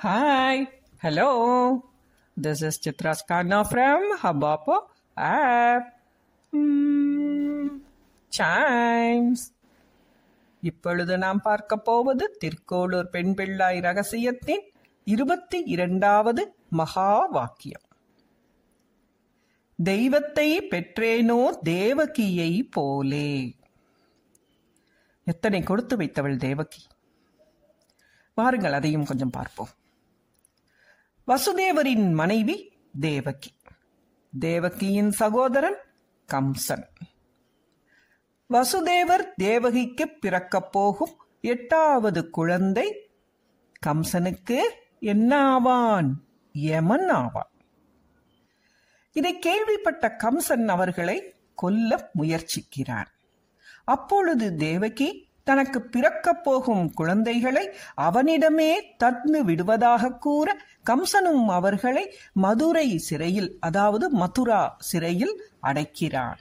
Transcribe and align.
Hi, 0.00 0.66
hello. 0.98 1.84
This 2.36 2.62
is 2.62 2.78
Chitra 2.78 3.12
Skarna 3.12 3.68
from 3.68 4.04
Habapo 4.18 4.76
app. 5.16 5.88
Hmm, 6.52 7.66
chimes. 8.32 9.42
இப்பொழுது 10.62 11.14
நாம் 11.18 11.40
பார்க்க 11.40 11.76
போவது 11.76 12.24
திருக்கோளூர் 12.44 13.10
பெண் 13.10 13.34
பிள்ளாய் 13.34 13.80
ரகசியத்தின் 13.80 14.64
இருபத்தி 15.06 15.60
இரண்டாவது 15.66 16.42
மகா 16.72 17.10
வாக்கியம் 17.30 17.86
தெய்வத்தை 19.78 20.48
பெற்றேனோ 20.70 21.38
தேவகியை 21.64 22.52
போலே 22.70 23.32
எத்தனை 25.26 25.62
கொடுத்து 25.62 25.96
வைத்தவள் 25.96 26.38
தேவகி 26.38 26.82
வாருங்கள் 28.38 28.72
அதையும் 28.72 29.04
கொஞ்சம் 29.04 29.30
பார்ப்போம் 29.30 29.72
வசுதேவரின் 31.26 32.12
மனைவி 32.12 32.72
தேவகி. 33.00 33.50
தேவகியின் 34.38 35.10
சகோதரன் 35.10 35.76
கம்சன். 36.32 36.86
வசுதேவர் 38.50 39.24
தேவகிக்கு 39.36 40.08
பிறக்கப் 40.08 40.72
போகும் 40.72 41.16
எட்டாவது 41.40 42.30
குழந்தை 42.30 43.10
கம்சனுக்கு 43.86 44.58
என்ன 45.00 45.50
ஆவான்? 45.50 46.24
யமன் 46.52 47.08
ஆவான். 47.08 47.50
இதை 49.12 49.38
கேள்விப்பட்ட 49.38 50.16
கம்சன் 50.18 50.66
அவர்களை 50.66 51.34
கொல்ல 51.54 52.10
முயற்சிக்கிறான். 52.18 53.06
அப்பொழுது 53.84 54.56
தேவகி 54.56 55.29
தனக்கு 55.50 55.80
பிறக்கப் 55.82 56.42
போகும் 56.44 56.84
குழந்தைகளை 56.92 57.64
அவனிடமே 57.94 58.70
தந்து 58.96 59.40
விடுவதாக 59.44 60.12
கூற 60.18 60.56
கம்சனும் 60.90 61.46
அவர்களை 61.50 62.04
மதுரை 62.32 62.88
சிறையில் 62.98 63.50
அதாவது 63.60 64.06
மதுரா 64.10 64.62
சிறையில் 64.78 65.34
அடைக்கிறான். 65.62 66.40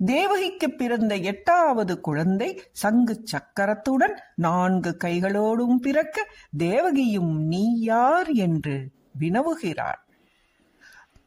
தேவகிக்கு 0.00 0.66
பிறந்த 0.70 1.14
எட்டாவது 1.30 1.94
குழந்தை 2.00 2.48
சங்கு 2.72 3.14
சக்கரத்துடன் 3.32 4.16
நான்கு 4.34 4.90
கைகளோடும் 5.04 5.76
பிறக்க 5.76 6.26
தேவகியும் 6.58 7.32
நீ 7.46 7.64
யார்? 7.80 8.30
என்று 8.44 8.76
வினவுகிறார் 9.20 10.02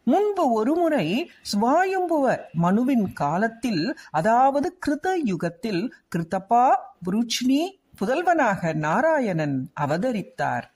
முன்பு 0.03 0.51
ஒருமுறை 0.51 1.31
சுவாயம்புவ 1.51 2.37
மனுவின் 2.61 3.13
காலத்தில் 3.13 3.83
அதாவது 4.11 4.77
கிருத 4.85 5.07
யுகத்தில் 5.23 5.93
கிருத்தப்பா 6.15 6.65
புருச்சினி 7.05 7.61
புதல்வனாக 7.99 8.73
நாராயணன் 8.73 9.57
அவதரித்தார். 9.81 10.67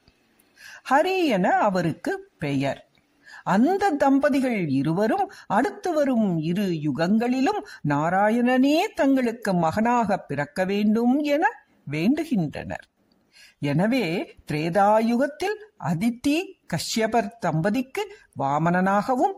ஹரி 0.90 1.26
என 1.26 1.46
அவருக்கு 1.58 2.12
பெயர். 2.40 2.82
அந்த 3.44 3.90
தம்பதிகள் 3.90 4.70
இருவரும் 4.70 5.32
அடுத்து 5.48 5.94
வரும் 5.94 6.38
இரு 6.38 6.68
யுகங்களிலும் 6.88 7.62
நாராயணனே 7.90 8.78
தங்களுக்கு 8.96 9.54
மகனாக 9.54 10.18
பிறக்க 10.18 10.66
வேண்டும் 10.66 11.20
என 11.20 11.46
வேண்டுகின்றனர். 11.92 12.86
எனவே 13.66 14.06
திரேதாயுகத்தில் 14.52 15.58
அதித்தி 15.84 16.38
கஷ்யபர் 16.74 17.30
தம்பதிக்கு 17.40 18.04
வாமனனாகவும் 18.40 19.36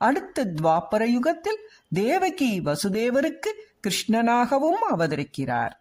அடுத்த 0.00 0.44
துவாபர 0.62 1.02
யுகத்தில் 1.06 1.60
தேவகி 1.92 2.50
வசுதேவருக்கு 2.60 3.50
கிருஷ்ணனாகவும் 3.84 4.82
அவதரிக்கிறார். 4.90 5.74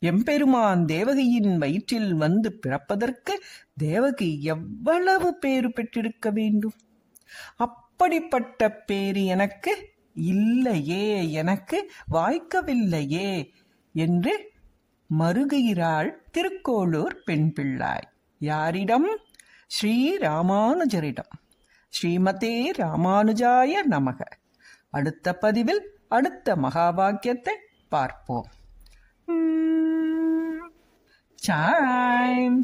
எம்பெருமான் 0.00 0.84
தேவகியின் 0.84 1.52
வயிற்றில் 1.58 2.12
வந்து 2.14 2.48
பிறப்பதற்கு 2.52 3.34
தேவகி 3.78 4.30
எவ்வளவு 4.42 5.28
பேறு 5.34 5.68
பெற்றிருக்க 5.72 6.30
வேண்டும்? 6.30 6.76
அப்படிப்பட்ட 7.56 8.70
பேரு 8.88 9.24
எனக்கு 9.24 9.72
இல்லையே 10.14 11.06
எனக்கு 11.32 11.78
வாய்க்கவில்லையே 12.12 13.30
என்று 13.94 14.34
மருகுகிறாள் 15.18 16.10
திருக்கோளூர் 16.30 17.22
பெண் 17.24 17.52
பிள்ளாய். 17.56 18.12
யாரிடம்? 18.38 19.06
ஸ்ரீ 19.66 20.16
ராமானுஜரிடம். 20.18 21.32
ஸ்ரீமதே 21.88 22.70
ராமானுஜாய 22.78 23.72
நமக. 23.90 24.20
அடுத்த 24.90 25.34
பதிவில் 25.34 26.00
அடுத்த 26.08 26.56
மகா 26.56 26.90
வாக்கியத்தை 26.90 27.54
பார்ப்போம் 27.88 28.46
Chimes. 31.46 32.62